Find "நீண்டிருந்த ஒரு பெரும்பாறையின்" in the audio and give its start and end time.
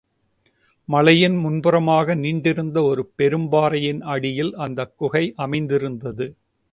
2.15-4.01